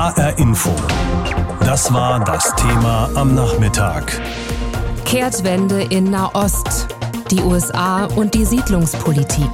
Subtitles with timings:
[0.00, 0.74] HR Info.
[1.60, 4.18] Das war das Thema am Nachmittag.
[5.04, 6.88] Kehrtwende in Nahost.
[7.30, 9.50] Die USA und die Siedlungspolitik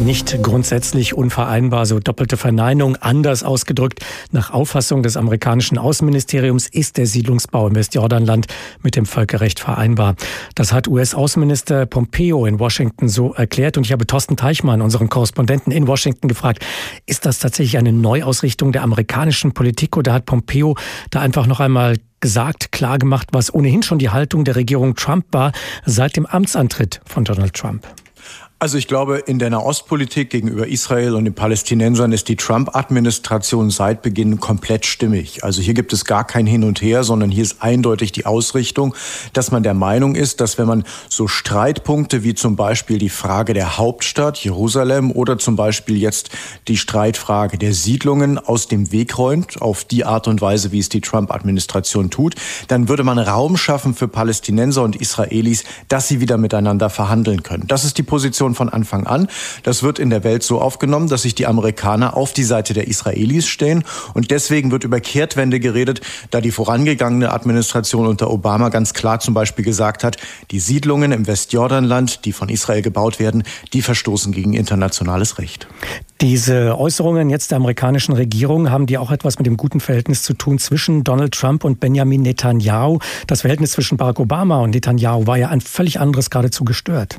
[0.00, 1.86] nicht grundsätzlich unvereinbar.
[1.86, 4.00] So doppelte Verneinung, anders ausgedrückt.
[4.30, 8.46] Nach Auffassung des amerikanischen Außenministeriums ist der Siedlungsbau im Westjordanland
[8.82, 10.16] mit dem Völkerrecht vereinbar.
[10.54, 13.76] Das hat US-Außenminister Pompeo in Washington so erklärt.
[13.76, 16.64] Und ich habe Thorsten Teichmann, unseren Korrespondenten in Washington, gefragt,
[17.06, 20.76] ist das tatsächlich eine Neuausrichtung der amerikanischen Politik oder hat Pompeo
[21.10, 25.26] da einfach noch einmal gesagt, klar gemacht, was ohnehin schon die Haltung der Regierung Trump
[25.32, 25.52] war
[25.84, 27.86] seit dem Amtsantritt von Donald Trump?
[28.62, 34.02] Also ich glaube, in der Nahostpolitik gegenüber Israel und den Palästinensern ist die Trump-Administration seit
[34.02, 35.42] Beginn komplett stimmig.
[35.42, 38.94] Also hier gibt es gar kein Hin und Her, sondern hier ist eindeutig die Ausrichtung,
[39.32, 43.52] dass man der Meinung ist, dass wenn man so Streitpunkte wie zum Beispiel die Frage
[43.52, 46.30] der Hauptstadt Jerusalem oder zum Beispiel jetzt
[46.68, 50.88] die Streitfrage der Siedlungen aus dem Weg räumt, auf die Art und Weise, wie es
[50.88, 52.36] die Trump-Administration tut,
[52.68, 57.64] dann würde man Raum schaffen für Palästinenser und Israelis, dass sie wieder miteinander verhandeln können.
[57.66, 59.28] Das ist die Position schon von Anfang an.
[59.62, 62.86] Das wird in der Welt so aufgenommen, dass sich die Amerikaner auf die Seite der
[62.86, 63.84] Israelis stehen.
[64.14, 66.00] Und deswegen wird über Kehrtwende geredet,
[66.30, 70.16] da die vorangegangene Administration unter Obama ganz klar zum Beispiel gesagt hat,
[70.50, 73.42] die Siedlungen im Westjordanland, die von Israel gebaut werden,
[73.72, 75.66] die verstoßen gegen internationales Recht.
[76.20, 80.34] Diese Äußerungen jetzt der amerikanischen Regierung haben die auch etwas mit dem guten Verhältnis zu
[80.34, 83.00] tun zwischen Donald Trump und Benjamin Netanyahu.
[83.26, 87.18] Das Verhältnis zwischen Barack Obama und Netanyahu war ja ein völlig anderes geradezu gestört.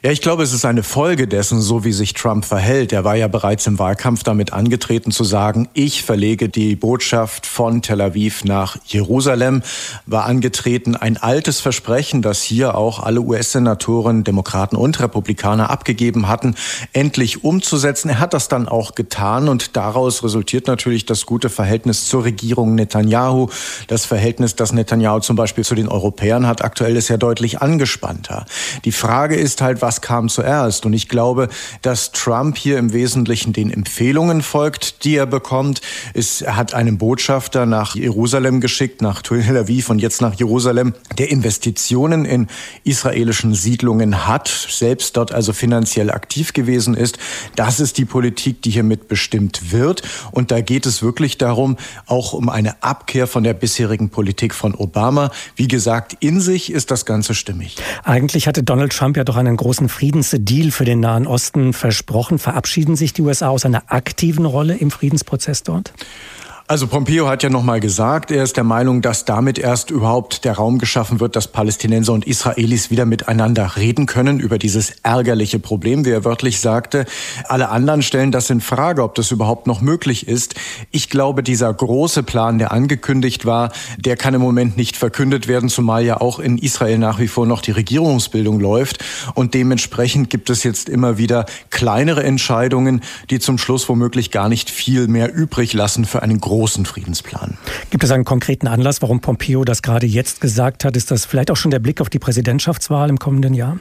[0.00, 2.92] Ja, ich glaube, es ist eine Folge dessen, so wie sich Trump verhält.
[2.92, 7.82] Er war ja bereits im Wahlkampf damit angetreten zu sagen, ich verlege die Botschaft von
[7.82, 9.60] Tel Aviv nach Jerusalem,
[10.06, 16.54] war angetreten, ein altes Versprechen, das hier auch alle US-Senatoren, Demokraten und Republikaner abgegeben hatten,
[16.92, 18.10] endlich umzusetzen.
[18.10, 22.76] Er hat das dann auch getan und daraus resultiert natürlich das gute Verhältnis zur Regierung
[22.76, 23.48] Netanyahu.
[23.88, 28.46] Das Verhältnis, das Netanyahu zum Beispiel zu den Europäern hat, aktuell ist ja deutlich angespannter.
[28.84, 30.86] Die Frage ist halt, was kam zuerst.
[30.86, 31.48] Und ich glaube,
[31.82, 35.80] dass Trump hier im Wesentlichen den Empfehlungen folgt, die er bekommt.
[36.14, 41.30] Es, hat einen Botschafter nach Jerusalem geschickt, nach Tel Aviv und jetzt nach Jerusalem, der
[41.30, 42.48] Investitionen in
[42.84, 47.18] israelischen Siedlungen hat, selbst dort also finanziell aktiv gewesen ist.
[47.56, 50.02] Das ist die Politik, die hier mitbestimmt wird.
[50.30, 51.76] Und da geht es wirklich darum,
[52.06, 55.30] auch um eine Abkehr von der bisherigen Politik von Obama.
[55.56, 57.76] Wie gesagt, in sich ist das Ganze stimmig.
[58.04, 62.40] Eigentlich hatte Donald Trump ja doch einen großen großen Friedensdeal für den Nahen Osten versprochen.
[62.40, 65.92] Verabschieden sich die USA aus einer aktiven Rolle im Friedensprozess dort?
[66.70, 70.52] Also Pompeo hat ja nochmal gesagt, er ist der Meinung, dass damit erst überhaupt der
[70.52, 76.04] Raum geschaffen wird, dass Palästinenser und Israelis wieder miteinander reden können über dieses ärgerliche Problem,
[76.04, 77.06] wie er wörtlich sagte.
[77.44, 80.56] Alle anderen stellen das in Frage, ob das überhaupt noch möglich ist.
[80.90, 85.70] Ich glaube, dieser große Plan, der angekündigt war, der kann im Moment nicht verkündet werden,
[85.70, 89.02] zumal ja auch in Israel nach wie vor noch die Regierungsbildung läuft.
[89.34, 93.00] Und dementsprechend gibt es jetzt immer wieder kleinere Entscheidungen,
[93.30, 97.56] die zum Schluss womöglich gar nicht viel mehr übrig lassen für einen großen großen Friedensplan.
[97.90, 100.96] Gibt es einen konkreten Anlass, warum Pompeo das gerade jetzt gesagt hat?
[100.96, 103.78] Ist das vielleicht auch schon der Blick auf die Präsidentschaftswahl im kommenden Jahr?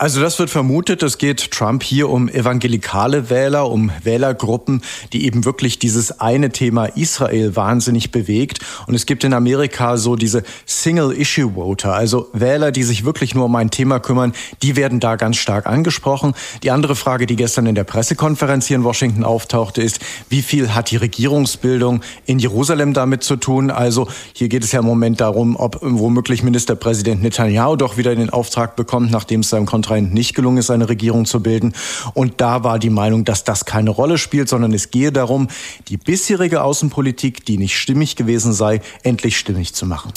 [0.00, 4.82] Also das wird vermutet, es geht Trump hier um evangelikale Wähler, um Wählergruppen,
[5.12, 8.60] die eben wirklich dieses eine Thema Israel wahnsinnig bewegt.
[8.86, 13.56] Und es gibt in Amerika so diese Single-Issue-Voter, also Wähler, die sich wirklich nur um
[13.56, 16.32] ein Thema kümmern, die werden da ganz stark angesprochen.
[16.62, 19.98] Die andere Frage, die gestern in der Pressekonferenz hier in Washington auftauchte, ist,
[20.28, 23.72] wie viel hat die Regierungsbildung in Jerusalem damit zu tun?
[23.72, 28.30] Also hier geht es ja im Moment darum, ob womöglich Ministerpräsident Netanyahu doch wieder den
[28.30, 31.72] Auftrag bekommt, nachdem es seinem Kontrakt anscheinend nicht gelungen ist, eine Regierung zu bilden.
[32.14, 35.48] Und da war die Meinung, dass das keine Rolle spielt, sondern es gehe darum,
[35.88, 40.12] die bisherige Außenpolitik, die nicht stimmig gewesen sei, endlich stimmig zu machen.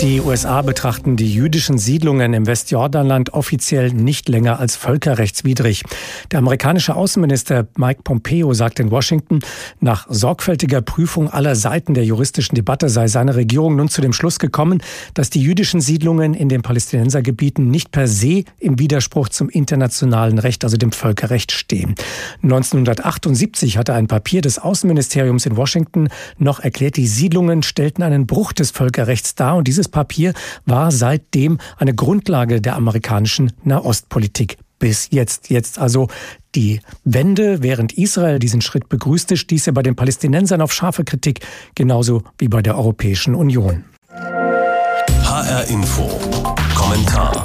[0.00, 5.82] Die USA betrachten die jüdischen Siedlungen im Westjordanland offiziell nicht länger als völkerrechtswidrig.
[6.30, 9.40] Der amerikanische Außenminister Mike Pompeo sagt in Washington,
[9.80, 14.38] nach sorgfältiger Prüfung aller Seiten der juristischen Debatte sei seine Regierung nun zu dem Schluss
[14.38, 14.84] gekommen,
[15.14, 20.62] dass die jüdischen Siedlungen in den Palästinensergebieten nicht per se im Widerspruch zum internationalen Recht,
[20.62, 21.96] also dem Völkerrecht stehen.
[22.44, 26.08] 1978 hatte ein Papier des Außenministeriums in Washington
[26.38, 30.32] noch erklärt, die Siedlungen stellten einen Bruch des Völkerrechts dar und dieses Papier
[30.66, 35.50] war seitdem eine Grundlage der amerikanischen Nahostpolitik bis jetzt.
[35.50, 36.08] Jetzt also
[36.54, 41.40] die Wende, während Israel diesen Schritt begrüßte, stieß er bei den Palästinensern auf scharfe Kritik,
[41.74, 43.84] genauso wie bei der Europäischen Union.
[45.24, 46.08] HR Info.
[46.74, 47.42] Kommentar.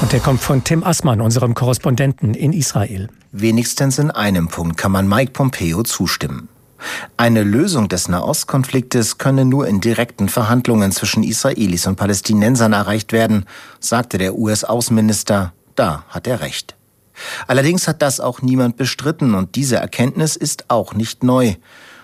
[0.00, 3.08] Und der kommt von Tim Assmann, unserem Korrespondenten in Israel.
[3.32, 6.48] Wenigstens in einem Punkt kann man Mike Pompeo zustimmen.
[7.16, 13.46] Eine Lösung des Nahostkonfliktes könne nur in direkten Verhandlungen zwischen Israelis und Palästinensern erreicht werden,
[13.80, 15.52] sagte der US-Außenminister.
[15.76, 16.74] Da hat er recht.
[17.46, 21.54] Allerdings hat das auch niemand bestritten und diese Erkenntnis ist auch nicht neu.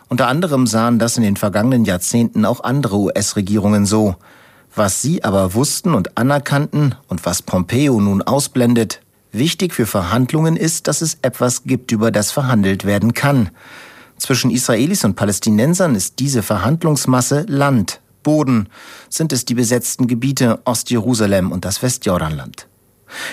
[0.09, 4.17] Unter anderem sahen das in den vergangenen Jahrzehnten auch andere US-Regierungen so.
[4.75, 9.00] Was sie aber wussten und anerkannten und was Pompeo nun ausblendet,
[9.32, 13.50] wichtig für Verhandlungen ist, dass es etwas gibt, über das verhandelt werden kann.
[14.20, 18.69] Zwischen Israelis und Palästinensern ist diese Verhandlungsmasse Land, Boden,
[19.08, 22.69] sind es die besetzten Gebiete Ostjerusalem und das Westjordanland.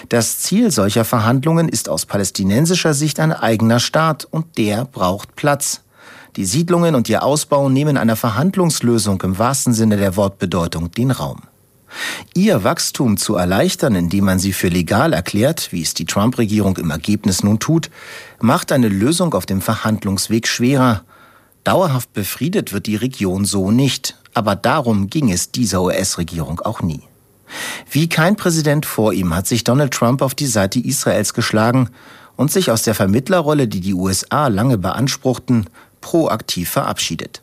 [0.08, 5.82] Das Ziel solcher Verhandlungen ist aus palästinensischer Sicht ein eigener Staat und der braucht Platz.
[6.38, 11.42] Die Siedlungen und ihr Ausbau nehmen einer Verhandlungslösung im wahrsten Sinne der Wortbedeutung den Raum.
[12.38, 16.92] Ihr Wachstum zu erleichtern, indem man sie für legal erklärt, wie es die Trump-Regierung im
[16.92, 17.90] Ergebnis nun tut,
[18.40, 21.02] macht eine Lösung auf dem Verhandlungsweg schwerer.
[21.64, 27.02] Dauerhaft befriedet wird die Region so nicht, aber darum ging es dieser US-Regierung auch nie.
[27.90, 31.90] Wie kein Präsident vor ihm hat sich Donald Trump auf die Seite Israels geschlagen
[32.36, 35.66] und sich aus der Vermittlerrolle, die die USA lange beanspruchten,
[36.02, 37.42] proaktiv verabschiedet.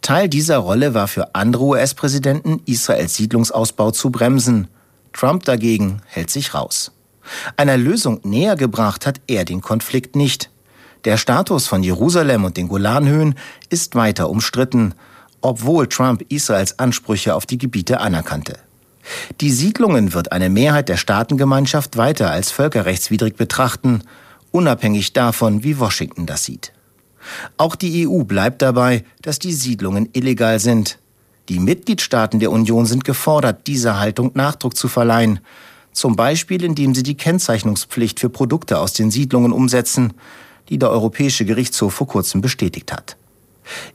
[0.00, 4.68] Teil dieser Rolle war für andere US-Präsidenten, Israels Siedlungsausbau zu bremsen.
[5.12, 6.92] Trump dagegen hält sich raus.
[7.56, 10.50] Einer Lösung näher gebracht hat er den Konflikt nicht.
[11.04, 13.34] Der Status von Jerusalem und den Golanhöhen
[13.70, 14.94] ist weiter umstritten,
[15.40, 18.58] obwohl Trump Israels Ansprüche auf die Gebiete anerkannte.
[19.40, 24.02] Die Siedlungen wird eine Mehrheit der Staatengemeinschaft weiter als völkerrechtswidrig betrachten,
[24.50, 26.72] unabhängig davon, wie Washington das sieht.
[27.56, 30.98] Auch die EU bleibt dabei, dass die Siedlungen illegal sind.
[31.48, 35.40] Die Mitgliedstaaten der Union sind gefordert, dieser Haltung Nachdruck zu verleihen,
[35.92, 40.12] zum Beispiel indem sie die Kennzeichnungspflicht für Produkte aus den Siedlungen umsetzen,
[40.68, 43.16] die der Europäische Gerichtshof vor kurzem bestätigt hat.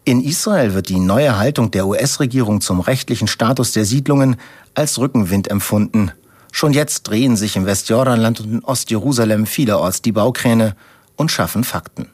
[0.04, 4.38] In Israel wird die neue Haltung der US-Regierung zum rechtlichen Status der Siedlungen
[4.74, 6.12] als Rückenwind empfunden.
[6.52, 10.76] Schon jetzt drehen sich im Westjordanland und in Ostjerusalem vielerorts die Baukräne
[11.16, 12.10] und schaffen Fakten.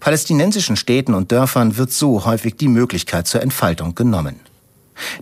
[0.00, 4.40] Palästinensischen Städten und Dörfern wird so häufig die Möglichkeit zur Entfaltung genommen.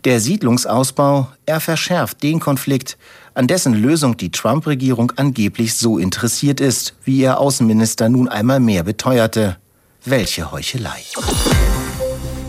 [0.04, 2.96] Der Siedlungsausbau, er verschärft den Konflikt,
[3.34, 8.82] an dessen Lösung die Trump-Regierung angeblich so interessiert ist, wie ihr Außenminister nun einmal mehr
[8.82, 9.58] beteuerte.
[10.04, 11.02] Welche Heuchelei.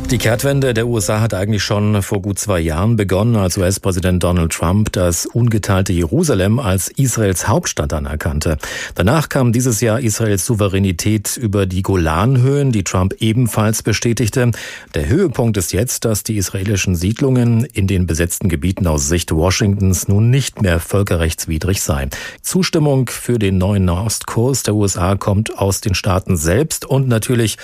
[0.09, 4.53] Die Kehrtwende der USA hat eigentlich schon vor gut zwei Jahren begonnen, als US-Präsident Donald
[4.53, 8.57] Trump das ungeteilte Jerusalem als Israels Hauptstadt anerkannte.
[8.95, 14.51] Danach kam dieses Jahr Israels Souveränität über die Golanhöhen, die Trump ebenfalls bestätigte.
[14.95, 20.07] Der Höhepunkt ist jetzt, dass die israelischen Siedlungen in den besetzten Gebieten aus Sicht Washingtons
[20.07, 22.11] nun nicht mehr völkerrechtswidrig seien.
[22.41, 27.57] Zustimmung für den neuen Nahostkurs der USA kommt aus den Staaten selbst und natürlich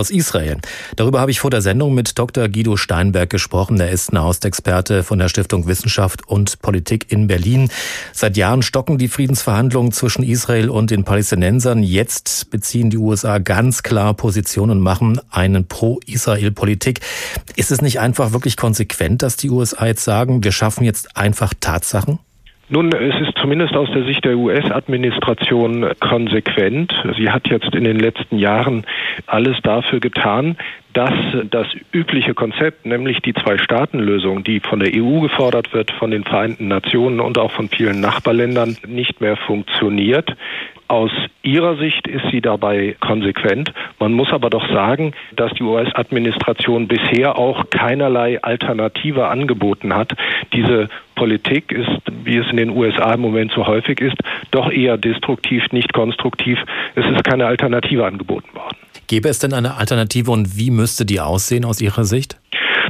[0.00, 0.58] aus Israel.
[0.96, 2.48] Darüber habe ich vor der Sendung mit Dr.
[2.48, 3.78] Guido Steinberg gesprochen.
[3.78, 7.70] Er ist Nahostexperte von der Stiftung Wissenschaft und Politik in Berlin.
[8.12, 11.82] Seit Jahren stocken die Friedensverhandlungen zwischen Israel und den Palästinensern.
[11.82, 17.00] Jetzt beziehen die USA ganz klar Position und machen eine Pro-Israel-Politik.
[17.56, 21.52] Ist es nicht einfach wirklich konsequent, dass die USA jetzt sagen, wir schaffen jetzt einfach
[21.60, 22.18] Tatsachen?
[22.72, 26.94] Nun, es ist zumindest aus der Sicht der US-Administration konsequent.
[27.18, 28.86] Sie hat jetzt in den letzten Jahren
[29.26, 30.56] alles dafür getan,
[30.92, 31.12] dass
[31.50, 36.68] das übliche Konzept, nämlich die Zwei-Staaten-Lösung, die von der EU gefordert wird, von den Vereinten
[36.68, 40.36] Nationen und auch von vielen Nachbarländern, nicht mehr funktioniert.
[40.86, 43.72] Aus ihrer Sicht ist sie dabei konsequent.
[44.00, 50.14] Man muss aber doch sagen, dass die US-Administration bisher auch keinerlei Alternative angeboten hat.
[50.52, 50.88] Diese
[51.20, 54.16] Politik ist, wie es in den USA im Moment so häufig ist,
[54.52, 56.58] doch eher destruktiv, nicht konstruktiv.
[56.94, 58.78] Es ist keine Alternative angeboten worden.
[59.06, 62.40] Gäbe es denn eine Alternative und wie müsste die aussehen aus Ihrer Sicht?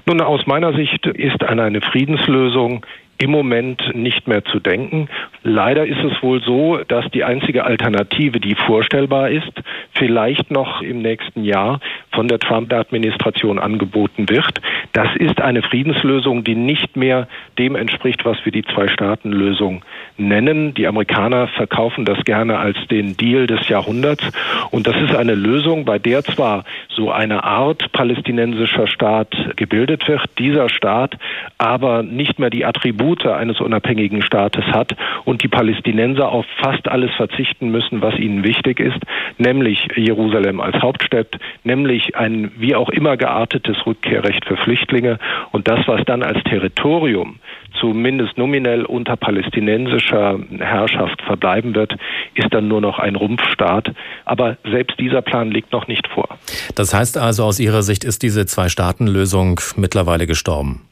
[0.07, 2.87] Nun, aus meiner Sicht ist an eine Friedenslösung
[3.21, 5.09] im Moment nicht mehr zu denken.
[5.43, 9.53] Leider ist es wohl so, dass die einzige Alternative, die vorstellbar ist,
[9.93, 11.81] vielleicht noch im nächsten Jahr
[12.13, 14.61] von der Trump-Administration angeboten wird.
[14.93, 19.85] Das ist eine Friedenslösung, die nicht mehr dem entspricht, was wir die Zwei-Staaten-Lösung
[20.17, 20.73] nennen.
[20.75, 24.25] Die Amerikaner verkaufen das gerne als den Deal des Jahrhunderts.
[24.71, 30.23] Und das ist eine Lösung, bei der zwar so eine Art palästinensischer Staat gebildet wird,
[30.39, 31.17] dieser Staat
[31.59, 37.11] aber nicht mehr die Attribute eines unabhängigen Staates hat und die Palästinenser auf fast alles
[37.17, 38.99] verzichten müssen, was ihnen wichtig ist,
[39.39, 45.19] nämlich Jerusalem als Hauptstadt, nämlich ein wie auch immer geartetes Rückkehrrecht für Flüchtlinge
[45.53, 47.41] und das, was dann als Territorium
[47.79, 51.97] zumindest nominell unter palästinensischer Herrschaft verbleiben wird,
[52.35, 53.93] ist dann nur noch ein Rumpfstaat.
[54.25, 56.29] Aber selbst dieser Plan liegt noch nicht vor.
[56.75, 60.83] Das heißt also, aus Ihrer Sicht ist diese Zwei-Staaten-Lösung mittlerweile gestorben?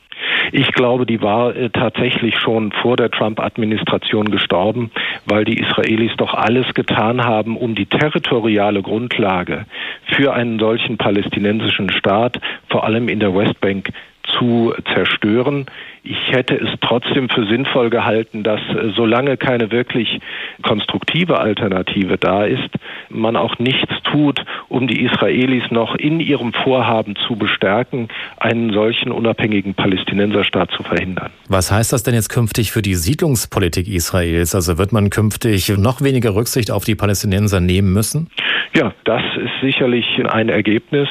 [0.53, 4.91] Ich glaube, die war äh, tatsächlich schon vor der Trump-Administration gestorben,
[5.27, 9.67] weil die Israelis doch alles getan haben, um die territoriale Grundlage
[10.07, 13.91] für einen solchen palästinensischen Staat, vor allem in der Westbank,
[14.39, 15.67] zu zerstören.
[16.03, 20.21] Ich hätte es trotzdem für sinnvoll gehalten, dass äh, solange keine wirklich
[20.63, 22.71] konstruktive Alternative da ist,
[23.11, 29.13] man auch nichts tut, um die Israelis noch in ihrem Vorhaben zu bestärken, einen solchen
[29.13, 31.31] unabhängigen Palästinenserstaat zu verhindern.
[31.49, 34.55] Was heißt das denn jetzt künftig für die Siedlungspolitik Israels?
[34.55, 38.31] Also wird man künftig noch weniger Rücksicht auf die Palästinenser nehmen müssen?
[38.75, 41.09] Ja, das ist sicherlich ein Ergebnis.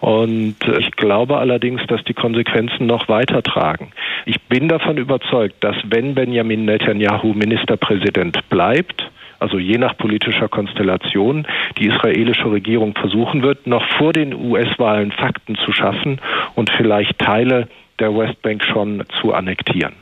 [0.00, 3.92] Und ich glaube allerdings, dass die Konsequenzen noch weiter tragen.
[4.26, 11.46] Ich bin davon überzeugt, dass wenn Benjamin Netanyahu Ministerpräsident bleibt, also je nach politischer Konstellation,
[11.78, 16.20] die israelische Regierung versuchen wird, noch vor den US-Wahlen Fakten zu schaffen
[16.54, 19.94] und vielleicht Teile der Westbank schon zu annektieren.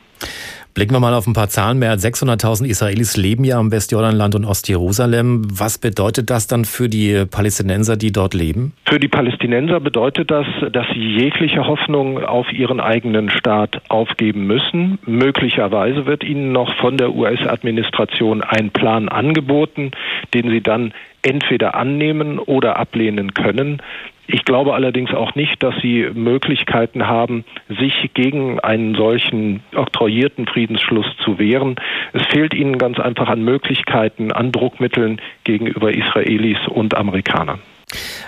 [0.74, 1.78] Blicken wir mal auf ein paar Zahlen.
[1.78, 5.46] Mehr als 600.000 Israelis leben ja im Westjordanland und Ostjerusalem.
[5.48, 8.72] Was bedeutet das dann für die Palästinenser, die dort leben?
[8.84, 14.98] Für die Palästinenser bedeutet das, dass sie jegliche Hoffnung auf ihren eigenen Staat aufgeben müssen.
[15.06, 19.92] Möglicherweise wird ihnen noch von der US-Administration ein Plan angeboten,
[20.34, 23.80] den sie dann entweder annehmen oder ablehnen können.
[24.26, 31.06] Ich glaube allerdings auch nicht, dass sie Möglichkeiten haben, sich gegen einen solchen oktroyierten Friedensschluss
[31.22, 31.76] zu wehren.
[32.12, 37.60] Es fehlt ihnen ganz einfach an Möglichkeiten, an Druckmitteln gegenüber Israelis und Amerikanern.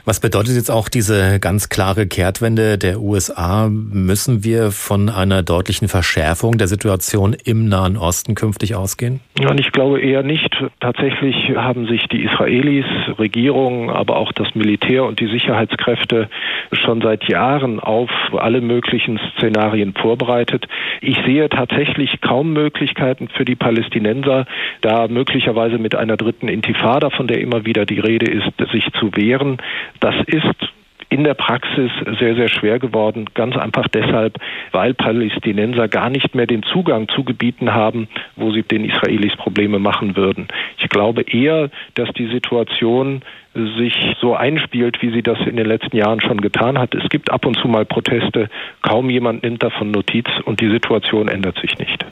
[0.09, 3.69] Was bedeutet jetzt auch diese ganz klare Kehrtwende der USA?
[3.69, 9.19] Müssen wir von einer deutlichen Verschärfung der Situation im Nahen Osten künftig ausgehen?
[9.37, 10.55] Ja, ich glaube eher nicht.
[10.79, 12.85] Tatsächlich haben sich die Israelis,
[13.19, 16.29] Regierung, aber auch das Militär und die Sicherheitskräfte
[16.71, 20.69] schon seit Jahren auf alle möglichen Szenarien vorbereitet.
[21.01, 24.47] Ich sehe tatsächlich kaum Möglichkeiten für die Palästinenser,
[24.83, 29.11] da möglicherweise mit einer dritten Intifada, von der immer wieder die Rede ist, sich zu
[29.17, 29.59] wehren.
[30.01, 30.73] Das ist
[31.09, 33.27] in der Praxis sehr, sehr schwer geworden.
[33.35, 34.39] Ganz einfach deshalb,
[34.73, 39.79] weil Palästinenser gar nicht mehr den Zugang zu Gebieten haben, wo sie den Israelis Probleme
[39.79, 40.49] machen würden.
[40.79, 43.23] Ich glaube eher, dass die Situation
[43.77, 46.95] sich so einspielt, wie sie das in den letzten Jahren schon getan hat.
[46.95, 48.49] Es gibt ab und zu mal Proteste,
[48.83, 52.05] kaum jemand nimmt davon Notiz und die Situation ändert sich nicht.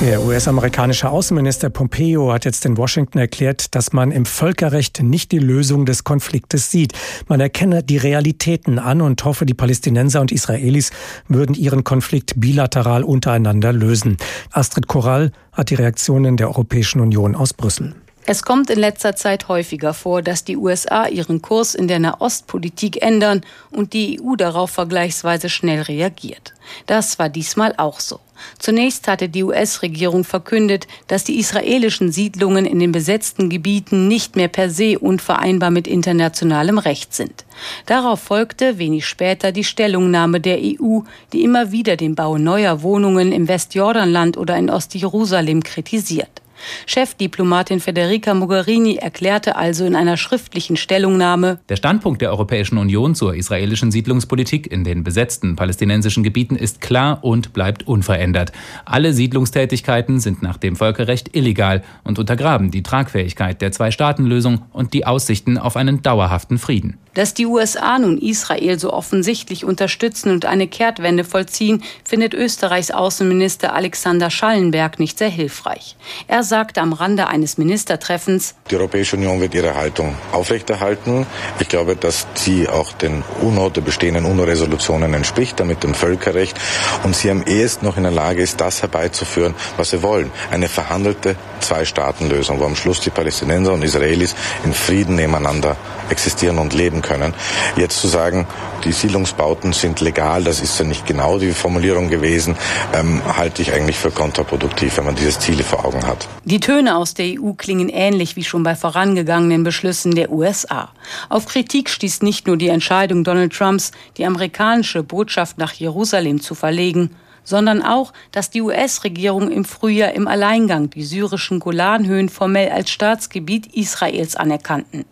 [0.00, 5.38] Der US-amerikanische Außenminister Pompeo hat jetzt in Washington erklärt, dass man im Völkerrecht nicht die
[5.38, 6.92] Lösung des Konfliktes sieht.
[7.28, 10.90] Man erkenne die Realitäten an und hoffe, die Palästinenser und Israelis
[11.28, 14.16] würden ihren Konflikt bilateral untereinander lösen.
[14.52, 17.94] Astrid Korall hat die Reaktionen der Europäischen Union aus Brüssel.
[18.30, 23.00] Es kommt in letzter Zeit häufiger vor, dass die USA ihren Kurs in der Nahostpolitik
[23.00, 26.52] ändern und die EU darauf vergleichsweise schnell reagiert.
[26.84, 28.20] Das war diesmal auch so.
[28.58, 34.48] Zunächst hatte die US-Regierung verkündet, dass die israelischen Siedlungen in den besetzten Gebieten nicht mehr
[34.48, 37.46] per se unvereinbar mit internationalem Recht sind.
[37.86, 41.00] Darauf folgte wenig später die Stellungnahme der EU,
[41.32, 46.37] die immer wieder den Bau neuer Wohnungen im Westjordanland oder in Ostjerusalem kritisiert.
[46.86, 53.34] Chefdiplomatin Federica Mogherini erklärte also in einer schriftlichen Stellungnahme, Der Standpunkt der Europäischen Union zur
[53.34, 58.52] israelischen Siedlungspolitik in den besetzten palästinensischen Gebieten ist klar und bleibt unverändert.
[58.84, 65.06] Alle Siedlungstätigkeiten sind nach dem Völkerrecht illegal und untergraben die Tragfähigkeit der Zwei-Staaten-Lösung und die
[65.06, 66.98] Aussichten auf einen dauerhaften Frieden.
[67.18, 73.74] Dass die USA nun Israel so offensichtlich unterstützen und eine Kehrtwende vollziehen, findet Österreichs Außenminister
[73.74, 75.96] Alexander Schallenberg nicht sehr hilfreich.
[76.28, 81.26] Er sagte am Rande eines Ministertreffens, Die Europäische Union wird ihre Haltung aufrechterhalten.
[81.58, 86.56] Ich glaube, dass sie auch den UNO, der bestehenden UNO-Resolutionen entspricht, damit dem Völkerrecht
[87.02, 90.30] und sie am ehesten noch in der Lage ist, das herbeizuführen, was sie wollen.
[90.52, 94.34] Eine verhandelte Zwei-Staaten-Lösung, wo am Schluss die Palästinenser und Israelis
[94.64, 95.76] in Frieden nebeneinander
[96.10, 97.34] existieren und leben können.
[97.76, 98.46] Jetzt zu sagen,
[98.84, 102.56] die Siedlungsbauten sind legal, das ist ja nicht genau die Formulierung gewesen,
[102.94, 106.28] ähm, halte ich eigentlich für kontraproduktiv, wenn man dieses Ziel vor Augen hat.
[106.44, 110.90] Die Töne aus der EU klingen ähnlich wie schon bei vorangegangenen Beschlüssen der USA.
[111.28, 116.54] Auf Kritik stieß nicht nur die Entscheidung Donald Trumps, die amerikanische Botschaft nach Jerusalem zu
[116.54, 117.10] verlegen,
[117.48, 123.74] sondern auch, dass die US-Regierung im Frühjahr im Alleingang die syrischen Golanhöhen formell als Staatsgebiet
[123.74, 125.06] Israels anerkannten.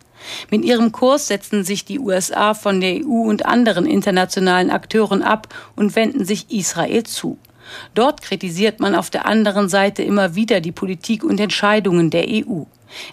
[0.51, 5.49] Mit ihrem Kurs setzen sich die USA von der EU und anderen internationalen Akteuren ab
[5.77, 7.39] und wenden sich Israel zu.
[7.95, 12.65] Dort kritisiert man auf der anderen Seite immer wieder die Politik und Entscheidungen der EU.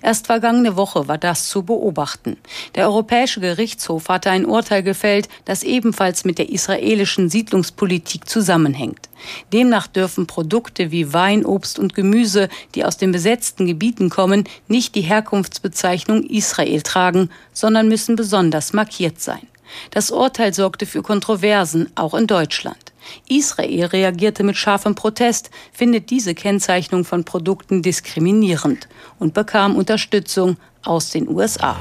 [0.01, 2.38] Erst vergangene Woche war das zu beobachten.
[2.75, 9.10] Der Europäische Gerichtshof hatte ein Urteil gefällt, das ebenfalls mit der israelischen Siedlungspolitik zusammenhängt.
[9.51, 14.96] Demnach dürfen Produkte wie Wein, Obst und Gemüse, die aus den besetzten Gebieten kommen, nicht
[14.96, 19.48] die Herkunftsbezeichnung Israel tragen, sondern müssen besonders markiert sein.
[19.92, 22.82] Das Urteil sorgte für Kontroversen, auch in Deutschland.
[23.27, 28.88] Israel reagierte mit scharfem Protest, findet diese Kennzeichnung von Produkten diskriminierend
[29.19, 31.75] und bekam Unterstützung aus den USA.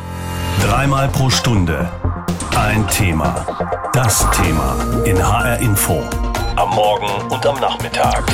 [0.60, 1.90] Dreimal pro Stunde
[2.56, 3.46] ein Thema.
[3.92, 6.02] Das Thema in HR Info.
[6.56, 8.24] Am Morgen und am Nachmittag.